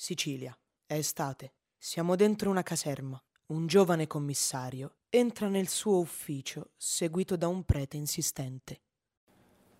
Sicilia. 0.00 0.56
È 0.86 0.94
estate. 0.94 1.54
Siamo 1.76 2.14
dentro 2.14 2.50
una 2.50 2.62
caserma. 2.62 3.20
Un 3.46 3.66
giovane 3.66 4.06
commissario 4.06 4.98
entra 5.10 5.48
nel 5.48 5.66
suo 5.66 5.98
ufficio 5.98 6.70
seguito 6.76 7.34
da 7.34 7.48
un 7.48 7.64
prete 7.64 7.96
insistente. 7.96 8.82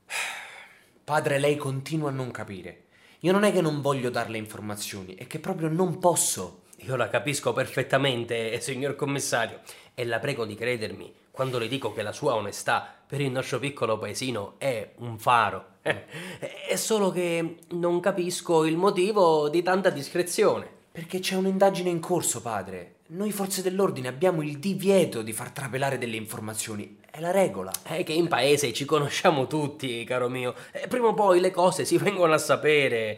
Padre, 1.05 1.39
lei 1.39 1.55
continua 1.55 2.09
a 2.09 2.13
non 2.13 2.33
capire. 2.33 2.89
Io 3.21 3.31
non 3.31 3.45
è 3.45 3.53
che 3.53 3.61
non 3.61 3.81
voglio 3.81 4.11
darle 4.11 4.39
informazioni, 4.39 5.15
è 5.15 5.29
che 5.29 5.39
proprio 5.39 5.69
non 5.69 6.01
posso. 6.01 6.65
Io 6.83 6.97
la 6.97 7.09
capisco 7.09 7.53
perfettamente, 7.53 8.59
signor 8.63 8.95
commissario, 8.97 9.61
e 9.95 10.05
la 10.05 10.19
prego 10.19 10.45
di 10.45 10.55
credermi 10.55 11.13
quando 11.39 11.59
le 11.59 11.69
dico 11.69 11.93
che 11.93 12.03
la 12.03 12.11
sua 12.11 12.35
onestà 12.35 12.93
per 13.07 13.21
il 13.21 13.31
nostro 13.31 13.61
piccolo 13.61 13.97
paesino 13.97 14.55
è 14.59 14.91
un 14.97 15.21
faro. 15.21 15.77
È 15.83 16.75
solo 16.75 17.13
che 17.13 17.59
non 17.69 18.01
capisco 18.01 18.65
il 18.65 18.77
motivo 18.77 19.49
di 19.49 19.63
tanta 19.63 19.91
discrezione. 19.91 20.69
Perché 20.91 21.21
c'è 21.21 21.37
un'indagine 21.37 21.91
in 21.91 22.01
corso, 22.01 22.43
padre. 22.43 22.97
Noi 23.11 23.31
forze 23.31 23.63
dell'ordine 23.63 24.09
abbiamo 24.09 24.43
il 24.43 24.59
divieto 24.59 25.23
di 25.23 25.33
far 25.33 25.53
trapelare 25.53 25.97
delle 25.97 26.17
informazioni. 26.17 26.99
È 27.09 27.21
la 27.21 27.31
regola. 27.31 27.71
È 27.85 28.03
che 28.03 28.15
in 28.15 28.27
paese 28.27 28.73
ci 28.73 28.85
conosciamo 28.85 29.47
tutti, 29.47 30.03
caro 30.03 30.29
mio. 30.29 30.57
E 30.73 30.89
prima 30.89 31.07
o 31.07 31.15
poi 31.15 31.39
le 31.39 31.53
cose 31.53 31.85
si 31.85 31.99
vengono 32.03 32.33
a 32.33 32.39
sapere. 32.39 33.17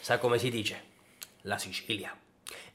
Sa 0.00 0.18
come 0.18 0.36
si 0.36 0.50
dice? 0.50 0.82
La 1.44 1.56
Sicilia 1.56 2.14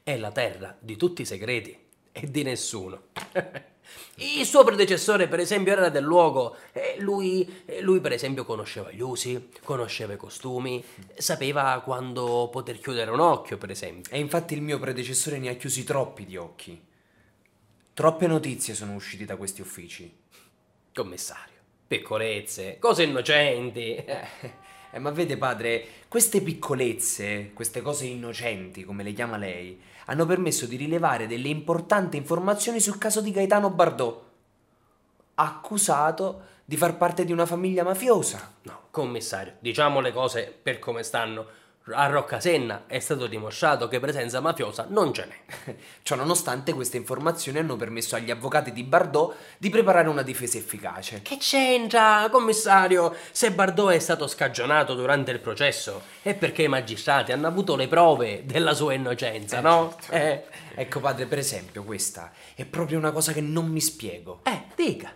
è 0.02 0.16
la 0.16 0.32
terra 0.32 0.76
di 0.78 0.96
tutti 0.96 1.22
i 1.22 1.26
segreti 1.26 1.76
e 2.12 2.30
di 2.30 2.42
nessuno. 2.42 3.04
Il 4.16 4.44
suo 4.44 4.62
predecessore, 4.62 5.26
per 5.26 5.40
esempio, 5.40 5.72
era 5.72 5.88
del 5.88 6.04
luogo. 6.04 6.56
E 6.72 6.96
lui, 6.98 7.64
lui, 7.80 8.00
per 8.00 8.12
esempio, 8.12 8.44
conosceva 8.44 8.90
gli 8.90 9.00
usi, 9.00 9.48
conosceva 9.64 10.12
i 10.12 10.16
costumi, 10.16 10.82
sapeva 11.16 11.80
quando 11.84 12.48
poter 12.50 12.78
chiudere 12.78 13.10
un 13.10 13.20
occhio, 13.20 13.58
per 13.58 13.70
esempio. 13.70 14.12
E 14.12 14.18
infatti 14.18 14.54
il 14.54 14.62
mio 14.62 14.78
predecessore 14.78 15.38
ne 15.38 15.48
ha 15.48 15.54
chiusi 15.54 15.84
troppi 15.84 16.24
di 16.24 16.36
occhi. 16.36 16.80
Troppe 17.94 18.26
notizie 18.26 18.74
sono 18.74 18.94
uscite 18.94 19.24
da 19.24 19.36
questi 19.36 19.60
uffici. 19.60 20.14
Commissario, 20.94 21.58
piccolezze, 21.86 22.78
cose 22.78 23.02
innocenti. 23.02 24.04
Eh, 24.94 24.98
ma 24.98 25.10
vede, 25.10 25.38
padre, 25.38 25.86
queste 26.06 26.42
piccolezze, 26.42 27.52
queste 27.54 27.80
cose 27.80 28.04
innocenti, 28.04 28.84
come 28.84 29.02
le 29.02 29.14
chiama 29.14 29.38
lei, 29.38 29.80
hanno 30.06 30.26
permesso 30.26 30.66
di 30.66 30.76
rilevare 30.76 31.26
delle 31.26 31.48
importanti 31.48 32.18
informazioni 32.18 32.78
sul 32.78 32.98
caso 32.98 33.22
di 33.22 33.30
Gaetano 33.30 33.70
Bardot, 33.70 34.22
accusato 35.36 36.42
di 36.66 36.76
far 36.76 36.98
parte 36.98 37.24
di 37.24 37.32
una 37.32 37.46
famiglia 37.46 37.84
mafiosa. 37.84 38.52
No, 38.62 38.82
commissario, 38.90 39.54
diciamo 39.60 40.00
le 40.00 40.12
cose 40.12 40.54
per 40.62 40.78
come 40.78 41.02
stanno. 41.02 41.46
A 41.90 42.06
Roccasenna 42.06 42.84
è 42.86 43.00
stato 43.00 43.26
dimostrato 43.26 43.88
che 43.88 43.98
presenza 43.98 44.38
mafiosa 44.38 44.86
non 44.88 45.12
ce 45.12 45.26
n'è. 45.26 45.76
Ciò 46.02 46.14
nonostante 46.14 46.72
queste 46.72 46.96
informazioni 46.96 47.58
hanno 47.58 47.74
permesso 47.74 48.14
agli 48.14 48.30
avvocati 48.30 48.70
di 48.70 48.84
Bardot 48.84 49.34
di 49.58 49.68
preparare 49.68 50.08
una 50.08 50.22
difesa 50.22 50.58
efficace. 50.58 51.22
Che 51.22 51.38
c'entra, 51.38 52.28
commissario? 52.30 53.12
Se 53.32 53.50
Bardot 53.50 53.92
è 53.92 53.98
stato 53.98 54.28
scagionato 54.28 54.94
durante 54.94 55.32
il 55.32 55.40
processo 55.40 56.02
è 56.22 56.34
perché 56.34 56.62
i 56.62 56.68
magistrati 56.68 57.32
hanno 57.32 57.48
avuto 57.48 57.74
le 57.74 57.88
prove 57.88 58.46
della 58.46 58.74
sua 58.74 58.92
innocenza, 58.92 59.58
eh, 59.58 59.62
no? 59.62 59.96
Certo. 60.00 60.14
Eh. 60.14 60.44
Ecco 60.82 61.00
padre, 61.00 61.26
per 61.26 61.38
esempio, 61.38 61.82
questa 61.82 62.30
è 62.54 62.64
proprio 62.64 62.98
una 62.98 63.10
cosa 63.10 63.32
che 63.32 63.40
non 63.40 63.66
mi 63.66 63.80
spiego. 63.80 64.42
Eh, 64.44 64.66
dica. 64.76 65.12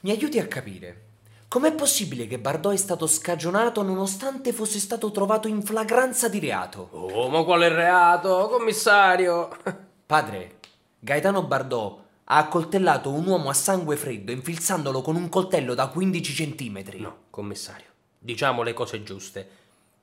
Mi 0.00 0.10
aiuti 0.10 0.38
a 0.38 0.46
capire. 0.46 1.04
Com'è 1.48 1.72
possibile 1.74 2.26
che 2.26 2.40
Bardot 2.40 2.72
è 2.72 2.76
stato 2.76 3.06
scagionato 3.06 3.82
nonostante 3.82 4.52
fosse 4.52 4.80
stato 4.80 5.12
trovato 5.12 5.46
in 5.46 5.62
flagranza 5.62 6.28
di 6.28 6.40
reato? 6.40 6.88
Oh, 6.90 7.28
ma 7.28 7.44
quale 7.44 7.68
reato, 7.68 8.48
commissario? 8.50 9.56
Padre, 10.04 10.58
Gaetano 10.98 11.44
Bardot 11.44 12.00
ha 12.24 12.38
accoltellato 12.38 13.12
un 13.12 13.28
uomo 13.28 13.48
a 13.48 13.54
sangue 13.54 13.96
freddo 13.96 14.32
infilzandolo 14.32 15.00
con 15.02 15.14
un 15.14 15.28
coltello 15.28 15.74
da 15.74 15.86
15 15.86 16.34
centimetri. 16.34 16.98
No, 16.98 17.16
commissario, 17.30 17.86
diciamo 18.18 18.64
le 18.64 18.72
cose 18.72 19.04
giuste. 19.04 19.48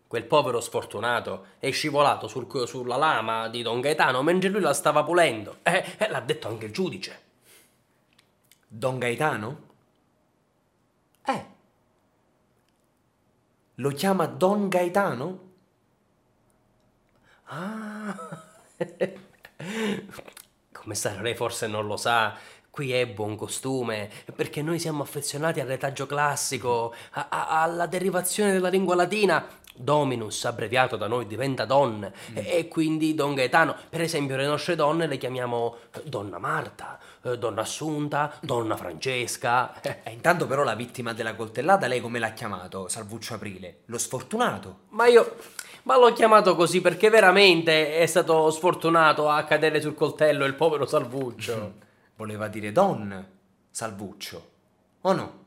Quel 0.07 0.23
povero 0.23 0.61
sfortunato 0.61 1.47
è 1.59 1.69
scivolato 1.71 2.27
sul, 2.29 2.47
sulla 2.65 2.95
lama 2.95 3.49
di 3.49 3.61
Don 3.63 3.81
Gaetano 3.81 4.23
mentre 4.23 4.47
lui 4.47 4.61
la 4.61 4.73
stava 4.73 5.03
pulendo. 5.03 5.57
Eh, 5.63 5.83
eh, 5.97 6.09
l'ha 6.09 6.21
detto 6.21 6.47
anche 6.47 6.67
il 6.67 6.71
giudice. 6.71 7.21
Don 8.65 8.97
Gaetano? 8.97 9.71
Eh. 11.25 11.45
Lo 13.75 13.89
chiama 13.91 14.25
Don 14.25 14.69
Gaetano? 14.69 15.51
Ah. 17.45 18.15
Commissario, 20.71 21.21
lei 21.21 21.35
forse 21.35 21.67
non 21.67 21.87
lo 21.87 21.97
sa. 21.97 22.35
Qui 22.69 22.91
è 22.91 23.07
buon 23.07 23.35
costume, 23.35 24.09
perché 24.35 24.63
noi 24.63 24.79
siamo 24.79 25.03
affezionati 25.03 25.59
al 25.59 25.67
retaggio 25.67 26.07
classico, 26.07 26.93
a, 27.11 27.27
a, 27.29 27.61
alla 27.61 27.85
derivazione 27.85 28.51
della 28.51 28.69
lingua 28.69 28.95
latina. 28.95 29.45
Dominus, 29.75 30.45
abbreviato 30.45 30.95
da 30.97 31.07
noi, 31.07 31.25
diventa 31.27 31.65
Don, 31.65 31.99
mm. 32.31 32.35
e 32.35 32.67
quindi 32.67 33.13
Don 33.15 33.33
Gaetano. 33.33 33.75
Per 33.89 34.01
esempio, 34.01 34.35
le 34.35 34.45
nostre 34.45 34.75
donne 34.75 35.07
le 35.07 35.17
chiamiamo 35.17 35.77
Donna 36.03 36.37
Marta, 36.37 36.99
eh, 37.23 37.37
donna 37.37 37.61
Assunta, 37.61 38.33
donna 38.41 38.75
Francesca. 38.75 39.81
E 39.81 40.01
eh, 40.03 40.11
intanto 40.11 40.45
però 40.47 40.63
la 40.63 40.75
vittima 40.75 41.13
della 41.13 41.35
coltellata 41.35 41.87
lei 41.87 42.01
come 42.01 42.19
l'ha 42.19 42.31
chiamato? 42.31 42.87
Salvuccio 42.87 43.35
Aprile? 43.35 43.79
Lo 43.85 43.97
sfortunato? 43.97 44.79
Ma 44.89 45.07
io... 45.07 45.35
Ma 45.85 45.97
l'ho 45.97 46.13
chiamato 46.13 46.55
così 46.55 46.79
perché 46.79 47.09
veramente 47.09 47.97
è 47.97 48.05
stato 48.05 48.49
sfortunato 48.51 49.27
a 49.27 49.43
cadere 49.43 49.81
sul 49.81 49.95
coltello 49.95 50.45
il 50.45 50.53
povero 50.53 50.85
Salvuccio. 50.85 51.73
Voleva 52.15 52.47
dire 52.47 52.71
Don 52.71 53.27
Salvuccio, 53.69 54.49
o 55.01 55.11
no? 55.11 55.42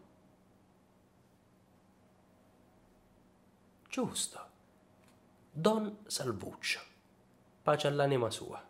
Giusto. 3.97 4.39
Don 5.51 6.01
Salvuccio. 6.07 6.81
Pace 7.63 7.87
all'anima 7.87 8.31
sua. 8.31 8.63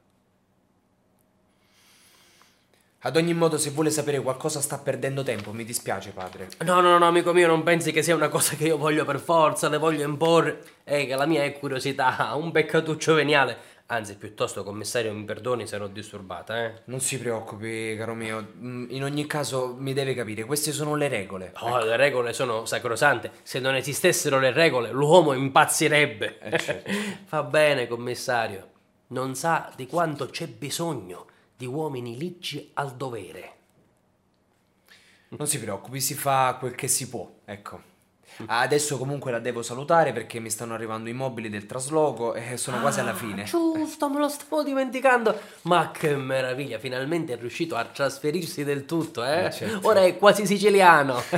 Ad 3.00 3.16
ogni 3.16 3.34
modo, 3.34 3.59
se 3.59 3.70
vuole 3.70 3.91
sapere 3.91 4.20
qualcosa 4.20 4.60
sta 4.60 4.78
perdendo 4.78 5.25
tempo, 5.25 5.53
mi 5.53 5.64
dispiace, 5.64 6.10
padre. 6.10 6.50
No, 6.60 6.81
no, 6.81 6.97
no, 6.97 7.09
amico 7.09 7.32
mio, 7.32 7.48
non 7.48 7.64
pensi 7.64 7.91
che 7.91 8.04
sia 8.04 8.14
una 8.14 8.28
cosa 8.28 8.54
che 8.54 8.66
io 8.66 8.76
voglio 8.76 9.04
per 9.04 9.19
forza, 9.19 9.69
le 9.69 9.78
voglio 9.78 10.06
imporre. 10.06 10.62
È 10.84 11.04
che 11.06 11.16
la 11.16 11.26
mia 11.26 11.43
è 11.43 11.58
curiosità, 11.58 12.32
un 12.37 12.53
peccatuccio 12.53 13.14
veniale. 13.14 13.58
Anzi, 13.88 14.16
piuttosto, 14.16 14.64
commissario, 14.64 15.12
mi 15.12 15.24
perdoni 15.24 15.64
se 15.64 15.78
l'ho 15.78 15.86
disturbata, 15.86 16.64
eh? 16.64 16.82
Non 16.86 16.98
si 16.98 17.20
preoccupi, 17.20 17.94
caro 17.97 18.14
mio. 18.14 18.54
Mm, 18.58 18.86
in 18.91 19.04
ogni 19.04 19.26
caso, 19.26 19.76
mi 19.78 19.92
deve 19.92 20.12
capire, 20.12 20.42
queste 20.44 20.72
sono 20.72 20.97
le 20.97 21.06
regole. 21.06 21.52
Oh, 21.60 21.69
ecco. 21.69 21.84
le 21.84 21.96
regole 21.96 22.32
sono 22.32 22.64
sacrosante. 22.64 23.30
Se 23.42 23.60
non 23.60 23.76
esistessero 23.76 24.41
le 24.41 24.50
regole, 24.50 24.91
l'uomo 24.91 25.34
impazzirebbe. 25.34 26.38
Eh, 26.41 26.58
certo. 26.58 26.91
Va 27.30 27.44
bene, 27.44 27.86
commissario. 27.86 28.70
Non 29.08 29.36
sa 29.36 29.72
di 29.76 29.86
quanto 29.86 30.26
c'è 30.26 30.48
bisogno 30.48 31.26
di 31.56 31.66
uomini 31.66 32.16
ligi 32.16 32.72
al 32.75 32.96
dovere. 32.96 33.54
Non 35.28 35.46
si 35.46 35.60
preoccupi, 35.60 36.00
si 36.00 36.14
fa 36.14 36.56
quel 36.58 36.75
che 36.75 36.88
si 36.88 37.08
può, 37.08 37.30
ecco. 37.44 37.94
Adesso 38.44 38.98
comunque 38.98 39.30
la 39.30 39.38
devo 39.38 39.62
salutare 39.62 40.12
perché 40.12 40.41
mi 40.41 40.50
stanno 40.50 40.74
arrivando 40.74 41.08
i 41.08 41.12
mobili 41.12 41.48
del 41.48 41.66
trasloco 41.66 42.34
e 42.34 42.56
sono 42.56 42.78
ah, 42.78 42.80
quasi 42.80 43.00
alla 43.00 43.12
ah, 43.12 43.14
fine. 43.14 43.44
Giusto, 43.44 44.10
me 44.10 44.19
lo 44.19 44.28
stavo 44.28 44.62
dimenticando. 44.62 45.38
Ma 45.62 45.91
che 45.91 46.14
meraviglia, 46.16 46.78
finalmente 46.78 47.32
è 47.32 47.36
riuscito 47.38 47.76
a 47.76 47.84
trasferirsi 47.84 48.64
del 48.64 48.84
tutto, 48.84 49.25
eh? 49.25 49.50
Certo. 49.50 49.86
Ora 49.88 50.04
è 50.04 50.16
quasi 50.19 50.46
siciliano. 50.46 51.22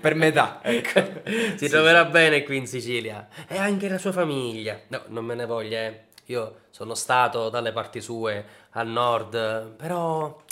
per 0.00 0.14
metà, 0.14 0.60
ecco. 0.62 1.00
si 1.56 1.56
sì, 1.56 1.68
troverà 1.68 2.04
sì. 2.04 2.10
bene 2.10 2.42
qui 2.42 2.56
in 2.58 2.66
Sicilia. 2.66 3.28
E 3.46 3.56
anche 3.56 3.88
la 3.88 3.98
sua 3.98 4.12
famiglia. 4.12 4.80
No, 4.88 5.02
non 5.08 5.24
me 5.24 5.34
ne 5.34 5.46
voglia, 5.46 5.78
eh. 5.80 6.04
Io 6.26 6.62
sono 6.70 6.94
stato 6.94 7.48
dalle 7.50 7.72
parti 7.72 8.00
sue 8.00 8.44
al 8.70 8.88
nord, 8.88 9.70
però. 9.76 10.42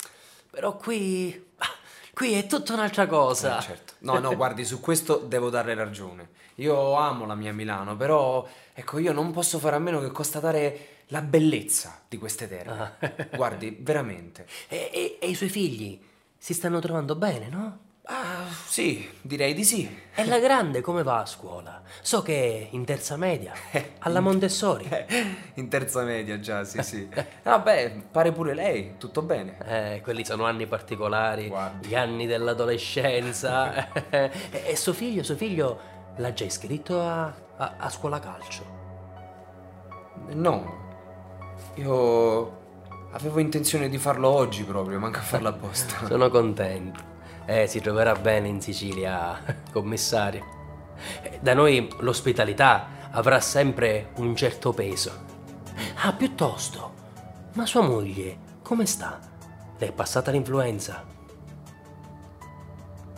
però 0.49 0.75
qui. 0.77 1.43
Qui 2.15 2.31
è 2.31 2.47
tutta 2.47 2.71
un'altra 2.71 3.07
cosa. 3.07 3.57
Eh, 3.57 3.61
certo. 3.61 3.93
No, 3.99 4.19
no, 4.19 4.33
guardi, 4.37 4.63
su 4.63 4.79
questo 4.79 5.17
devo 5.17 5.49
darle 5.49 5.73
ragione. 5.73 6.29
Io 6.55 6.93
amo 6.93 7.25
la 7.25 7.35
mia 7.35 7.51
Milano, 7.51 7.97
però 7.97 8.47
ecco, 8.73 8.99
io 8.99 9.11
non 9.11 9.33
posso 9.33 9.59
fare 9.59 9.75
a 9.75 9.79
meno 9.79 9.99
che 9.99 10.07
constatare 10.11 10.87
la 11.07 11.19
bellezza 11.19 11.99
di 12.07 12.17
queste 12.17 12.47
terre. 12.47 12.69
Ah. 12.69 13.15
guardi, 13.35 13.75
veramente. 13.81 14.47
E, 14.69 14.89
e, 14.93 15.17
e 15.19 15.27
i 15.27 15.35
suoi 15.35 15.49
figli 15.49 16.01
si 16.37 16.53
stanno 16.53 16.79
trovando 16.79 17.15
bene, 17.15 17.49
no? 17.49 17.79
Ah, 18.55 18.67
sì, 18.67 19.07
direi 19.21 19.53
di 19.53 19.65
sì. 19.65 20.03
E 20.15 20.25
la 20.25 20.39
grande 20.39 20.79
come 20.79 21.03
va 21.03 21.19
a 21.19 21.25
scuola? 21.25 21.81
So 22.01 22.21
che 22.21 22.33
è 22.33 22.67
in 22.71 22.85
terza 22.85 23.17
media, 23.17 23.53
alla 23.99 24.21
Montessori. 24.21 24.87
in 25.55 25.67
terza 25.67 26.03
media 26.03 26.39
già, 26.39 26.63
sì, 26.63 26.81
sì. 26.81 27.07
Vabbè, 27.43 28.03
pare 28.11 28.31
pure 28.31 28.53
lei, 28.53 28.95
tutto 28.97 29.21
bene. 29.21 29.57
Eh, 29.65 30.01
quelli 30.01 30.23
sono 30.23 30.45
anni 30.45 30.67
particolari, 30.67 31.47
Guardi. 31.47 31.89
gli 31.89 31.95
anni 31.95 32.25
dell'adolescenza. 32.25 34.09
e 34.09 34.75
suo 34.75 34.93
figlio, 34.93 35.23
suo 35.23 35.35
figlio 35.35 35.79
l'ha 36.17 36.31
già 36.31 36.45
iscritto 36.45 37.01
a, 37.01 37.25
a, 37.57 37.73
a 37.77 37.89
scuola 37.89 38.19
calcio? 38.19 38.83
No, 40.29 40.83
io 41.75 42.63
avevo 43.11 43.39
intenzione 43.39 43.89
di 43.89 43.97
farlo 43.97 44.29
oggi 44.29 44.63
proprio, 44.63 44.97
manca 44.97 45.19
a 45.19 45.23
farlo 45.23 45.49
apposta. 45.49 46.05
Sono 46.07 46.29
contento. 46.29 47.13
Eh, 47.45 47.67
si 47.67 47.79
troverà 47.79 48.13
bene 48.13 48.47
in 48.47 48.61
Sicilia, 48.61 49.39
commissario. 49.71 50.43
Eh, 51.21 51.39
Da 51.41 51.53
noi 51.53 51.87
l'ospitalità 51.99 52.87
avrà 53.11 53.39
sempre 53.39 54.09
un 54.15 54.35
certo 54.35 54.73
peso. 54.73 55.23
Ah, 56.01 56.13
piuttosto, 56.13 56.93
ma 57.53 57.65
sua 57.65 57.81
moglie 57.81 58.37
come 58.61 58.85
sta? 58.85 59.19
Le 59.77 59.87
è 59.87 59.91
passata 59.91 60.31
l'influenza? 60.31 61.03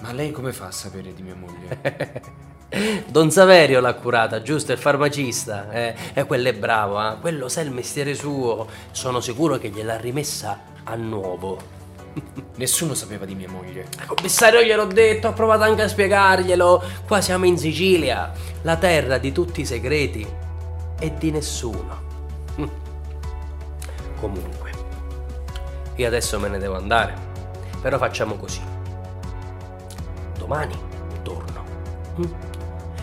Ma 0.01 0.11
lei 0.11 0.31
come 0.31 0.51
fa 0.51 0.67
a 0.67 0.71
sapere 0.71 1.13
di 1.13 1.21
mia 1.21 1.35
moglie? 1.35 2.45
Don 3.07 3.31
Saverio 3.31 3.79
l'ha 3.79 3.93
curata, 3.93 4.41
giusto? 4.41 4.73
Il 4.73 4.77
farmacista. 4.77 5.71
Eh, 5.71 5.95
e 6.13 6.25
quello 6.25 6.49
è 6.49 6.53
bravo, 6.53 7.01
eh? 7.01 7.17
quello 7.19 7.47
sa 7.47 7.61
il 7.61 7.71
mestiere 7.71 8.13
suo. 8.13 8.67
Sono 8.91 9.21
sicuro 9.21 9.57
che 9.57 9.69
gliel'ha 9.69 9.97
rimessa 9.97 10.59
a 10.83 10.95
nuovo. 10.95 11.76
Nessuno 12.55 12.93
sapeva 12.93 13.25
di 13.25 13.35
mia 13.35 13.49
moglie. 13.49 13.87
Commissario, 14.05 14.61
gliel'ho 14.61 14.85
detto, 14.85 15.29
ho 15.29 15.33
provato 15.33 15.63
anche 15.63 15.83
a 15.83 15.87
spiegarglielo. 15.87 16.83
Qua 17.05 17.21
siamo 17.21 17.45
in 17.45 17.57
Sicilia, 17.57 18.31
la 18.63 18.77
terra 18.77 19.17
di 19.17 19.31
tutti 19.31 19.61
i 19.61 19.65
segreti 19.65 20.27
e 20.99 21.13
di 21.17 21.31
nessuno. 21.31 22.05
Comunque, 24.19 24.71
io 25.95 26.07
adesso 26.07 26.39
me 26.39 26.47
ne 26.47 26.57
devo 26.57 26.75
andare. 26.75 27.13
Però 27.81 27.97
facciamo 27.97 28.35
così. 28.35 28.61
Domani 30.37 30.75
torno. 31.21 31.63
Mm? 32.19 32.33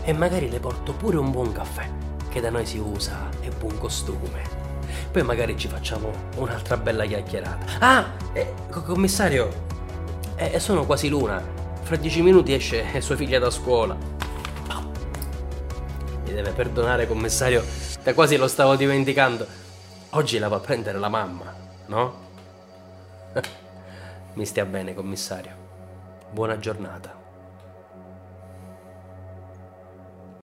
E 0.02 0.12
magari 0.12 0.50
le 0.50 0.60
porto 0.60 0.92
pure 0.92 1.16
un 1.16 1.30
buon 1.30 1.52
caffè, 1.52 1.88
che 2.28 2.40
da 2.40 2.50
noi 2.50 2.66
si 2.66 2.78
usa, 2.78 3.28
e 3.40 3.50
buon 3.50 3.78
costume. 3.78 4.63
Poi 5.14 5.22
magari 5.22 5.56
ci 5.56 5.68
facciamo 5.68 6.10
un'altra 6.38 6.76
bella 6.76 7.04
chiacchierata. 7.04 7.78
Ah, 7.78 8.14
eh, 8.32 8.52
co- 8.68 8.82
commissario, 8.82 9.48
eh, 10.34 10.58
sono 10.58 10.84
quasi 10.86 11.08
l'una. 11.08 11.40
Fra 11.82 11.94
dieci 11.94 12.20
minuti 12.20 12.52
esce 12.52 12.84
sua 13.00 13.14
figlia 13.14 13.38
da 13.38 13.48
scuola. 13.48 13.96
Mi 16.24 16.32
deve 16.32 16.50
perdonare, 16.50 17.06
commissario, 17.06 17.64
da 18.02 18.12
quasi 18.12 18.36
lo 18.36 18.48
stavo 18.48 18.74
dimenticando. 18.74 19.46
Oggi 20.10 20.40
la 20.40 20.48
va 20.48 20.56
a 20.56 20.58
prendere 20.58 20.98
la 20.98 21.08
mamma, 21.08 21.54
no? 21.86 22.14
Mi 24.34 24.44
stia 24.44 24.64
bene, 24.64 24.94
commissario. 24.94 25.52
Buona 26.32 26.58
giornata. 26.58 27.23